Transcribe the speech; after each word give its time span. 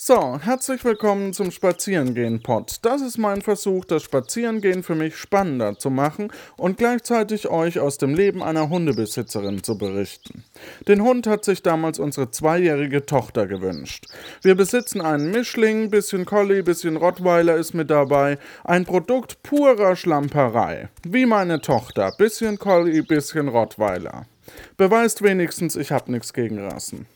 So, 0.00 0.38
herzlich 0.40 0.84
willkommen 0.84 1.32
zum 1.32 1.50
Spazierengehen-Pod. 1.50 2.76
Das 2.82 3.02
ist 3.02 3.18
mein 3.18 3.42
Versuch, 3.42 3.84
das 3.84 4.04
Spazierengehen 4.04 4.84
für 4.84 4.94
mich 4.94 5.16
spannender 5.16 5.76
zu 5.76 5.90
machen 5.90 6.32
und 6.56 6.78
gleichzeitig 6.78 7.48
euch 7.48 7.80
aus 7.80 7.98
dem 7.98 8.14
Leben 8.14 8.40
einer 8.40 8.68
Hundebesitzerin 8.68 9.64
zu 9.64 9.76
berichten. 9.76 10.44
Den 10.86 11.02
Hund 11.02 11.26
hat 11.26 11.44
sich 11.44 11.64
damals 11.64 11.98
unsere 11.98 12.30
zweijährige 12.30 13.06
Tochter 13.06 13.48
gewünscht. 13.48 14.06
Wir 14.42 14.54
besitzen 14.54 15.00
einen 15.00 15.32
Mischling, 15.32 15.90
bisschen 15.90 16.26
Collie, 16.26 16.62
bisschen 16.62 16.96
Rottweiler 16.96 17.56
ist 17.56 17.74
mit 17.74 17.90
dabei. 17.90 18.38
Ein 18.62 18.84
Produkt 18.84 19.42
purer 19.42 19.96
Schlamperei. 19.96 20.90
Wie 21.02 21.26
meine 21.26 21.60
Tochter. 21.60 22.12
Bisschen 22.16 22.60
Collie, 22.60 23.02
bisschen 23.02 23.48
Rottweiler. 23.48 24.26
Beweist 24.76 25.22
wenigstens, 25.22 25.74
ich 25.74 25.90
hab 25.90 26.08
nichts 26.08 26.32
gegen 26.32 26.60
Rassen. 26.60 27.06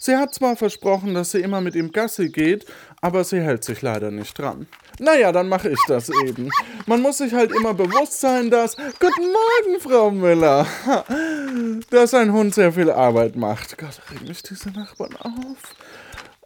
Sie 0.00 0.16
hat 0.16 0.32
zwar 0.32 0.54
versprochen, 0.54 1.12
dass 1.12 1.32
sie 1.32 1.40
immer 1.40 1.60
mit 1.60 1.74
ihm 1.74 1.90
Gassi 1.90 2.28
geht, 2.28 2.64
aber 3.00 3.24
sie 3.24 3.40
hält 3.40 3.64
sich 3.64 3.82
leider 3.82 4.12
nicht 4.12 4.38
dran. 4.38 4.68
Naja, 5.00 5.32
dann 5.32 5.48
mache 5.48 5.70
ich 5.70 5.80
das 5.88 6.08
eben. 6.24 6.50
Man 6.86 7.02
muss 7.02 7.18
sich 7.18 7.32
halt 7.34 7.50
immer 7.50 7.74
bewusst 7.74 8.20
sein, 8.20 8.48
dass. 8.48 8.76
Guten 8.76 9.32
Morgen, 9.32 9.80
Frau 9.80 10.10
Müller! 10.12 10.66
Dass 11.90 12.14
ein 12.14 12.32
Hund 12.32 12.54
sehr 12.54 12.72
viel 12.72 12.90
Arbeit 12.90 13.34
macht. 13.34 13.76
Gott, 13.76 14.00
regen 14.12 14.28
mich 14.28 14.42
diese 14.42 14.70
Nachbarn 14.70 15.16
auf. 15.16 15.74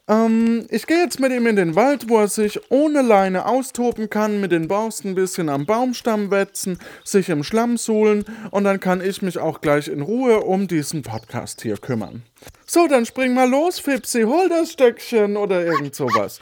Ähm, 0.09 0.66
ich 0.70 0.87
gehe 0.87 0.98
jetzt 0.98 1.20
mit 1.20 1.33
ihm 1.33 1.47
in 1.47 1.56
den 1.56 1.77
Wald, 1.77 2.09
wo 2.09 2.19
er 2.19 2.29
sich 2.29 2.60
ohne 2.70 3.02
Leine 3.02 3.47
austoben 3.47 4.10
kann, 4.10 4.41
mit 4.41 4.51
den 4.51 4.66
Borsten 4.66 5.12
ein 5.12 5.15
bisschen 5.15 5.48
am 5.48 5.65
Baumstamm 5.65 6.30
wetzen, 6.30 6.79
sich 7.05 7.29
im 7.29 7.45
Schlamm 7.45 7.77
suhlen 7.77 8.24
und 8.51 8.65
dann 8.65 8.80
kann 8.80 9.01
ich 9.01 9.23
mich 9.23 9.38
auch 9.38 9.60
gleich 9.60 9.87
in 9.87 10.02
Ruhe 10.02 10.41
um 10.41 10.66
diesen 10.66 11.02
Podcast 11.02 11.62
hier 11.62 11.77
kümmern. 11.77 12.23
So, 12.66 12.88
dann 12.88 13.07
spring 13.07 13.33
mal 13.33 13.48
los, 13.48 13.79
Fipsi, 13.79 14.23
hol 14.23 14.48
das 14.48 14.73
Stöckchen 14.73 15.37
oder 15.37 15.65
irgend 15.65 15.95
sowas. 15.95 16.41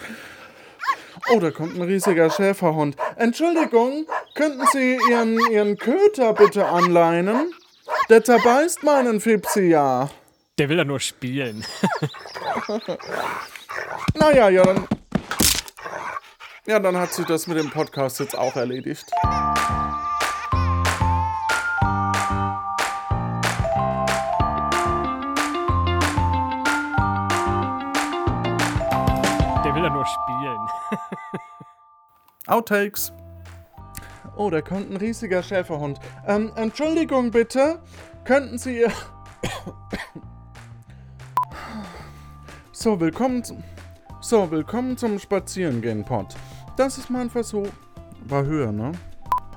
Oh, 1.28 1.38
da 1.38 1.50
kommt 1.50 1.76
ein 1.76 1.82
riesiger 1.82 2.30
Schäferhund. 2.30 2.96
Entschuldigung, 3.16 4.06
könnten 4.34 4.64
Sie 4.72 4.98
Ihren, 5.10 5.38
Ihren 5.50 5.76
Köter 5.76 6.32
bitte 6.32 6.66
anleinen? 6.66 7.52
Der 8.08 8.24
zerbeißt 8.24 8.82
meinen 8.84 9.20
Fipsi 9.20 9.68
ja. 9.68 10.08
Der 10.58 10.68
will 10.68 10.78
ja 10.78 10.84
nur 10.84 11.00
spielen. 11.00 11.64
Naja, 14.14 14.48
ja, 14.48 14.62
dann. 14.64 14.86
Ja, 16.66 16.78
dann 16.78 16.96
hat 16.96 17.12
sich 17.12 17.26
das 17.26 17.46
mit 17.46 17.58
dem 17.58 17.70
Podcast 17.70 18.20
jetzt 18.20 18.36
auch 18.36 18.54
erledigt. 18.56 19.06
Der 29.64 29.74
will 29.74 29.82
ja 29.82 29.90
nur 29.90 30.06
spielen. 30.06 30.58
Outtakes. 32.46 33.12
Oh, 34.36 34.50
da 34.50 34.60
kommt 34.60 34.90
ein 34.90 34.96
riesiger 34.96 35.42
Schäferhund. 35.42 35.98
Ähm, 36.26 36.52
Entschuldigung 36.56 37.30
bitte. 37.30 37.82
Könnten 38.24 38.58
Sie 38.58 38.80
Ihr. 38.80 38.92
So, 42.82 42.98
willkommen 42.98 43.44
zum. 43.44 43.62
So, 44.22 44.50
willkommen 44.50 44.96
zum 44.96 45.18
Spazierengehen-Pod. 45.18 46.28
Das 46.78 46.96
ist 46.96 47.10
mein 47.10 47.28
Versuch. 47.28 47.68
War 48.26 48.46
höher, 48.46 48.72
ne? 48.72 48.92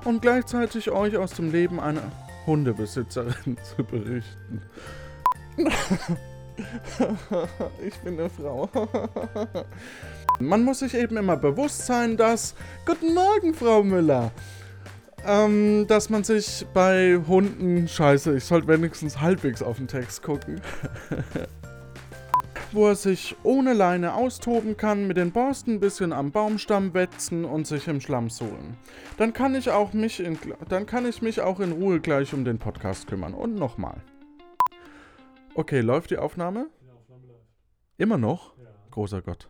Und 0.04 0.20
gleichzeitig 0.20 0.90
euch 0.90 1.16
aus 1.16 1.32
dem 1.32 1.50
Leben 1.50 1.80
einer 1.80 2.02
Hundebesitzerin 2.44 3.56
zu 3.76 3.82
berichten. 3.82 4.60
ich 7.82 7.94
bin 8.00 8.20
eine 8.20 8.28
Frau. 8.28 8.68
Man 10.38 10.62
muss 10.62 10.80
sich 10.80 10.92
eben 10.92 11.16
immer 11.16 11.38
bewusst 11.38 11.86
sein, 11.86 12.18
dass. 12.18 12.54
Guten 12.84 13.14
Morgen, 13.14 13.54
Frau 13.54 13.82
Müller. 13.82 14.32
Ähm, 15.26 15.86
dass 15.88 16.10
man 16.10 16.24
sich 16.24 16.66
bei 16.74 17.18
Hunden. 17.26 17.88
Scheiße, 17.88 18.36
ich 18.36 18.44
sollte 18.44 18.68
wenigstens 18.68 19.22
halbwegs 19.22 19.62
auf 19.62 19.78
den 19.78 19.88
Text 19.88 20.22
gucken. 20.22 20.60
Wo 22.74 22.88
er 22.88 22.96
sich 22.96 23.36
ohne 23.42 23.72
Leine 23.72 24.14
austoben 24.14 24.76
kann, 24.76 25.06
mit 25.06 25.16
den 25.16 25.32
Borsten 25.32 25.74
ein 25.74 25.80
bisschen 25.80 26.12
am 26.12 26.32
Baumstamm 26.32 26.92
wetzen 26.92 27.44
und 27.44 27.66
sich 27.66 27.86
im 27.88 28.00
Schlamm 28.00 28.30
suhlen. 28.30 28.76
Dann 29.16 29.32
kann 29.32 29.54
ich 29.54 29.70
auch 29.70 29.92
mich 29.92 30.20
in, 30.20 30.38
dann 30.68 30.86
kann 30.86 31.06
ich 31.06 31.22
mich 31.22 31.40
auch 31.40 31.60
in 31.60 31.72
Ruhe 31.72 32.00
gleich 32.00 32.34
um 32.34 32.44
den 32.44 32.58
Podcast 32.58 33.06
kümmern. 33.06 33.34
Und 33.34 33.54
nochmal. 33.54 34.02
Okay, 35.54 35.80
läuft 35.80 36.10
die 36.10 36.18
Aufnahme? 36.18 36.66
Die 36.82 36.90
Aufnahme 36.90 37.26
läuft. 37.28 37.46
Immer 37.96 38.18
noch? 38.18 38.58
Ja. 38.58 38.64
Großer 38.90 39.22
Gott. 39.22 39.48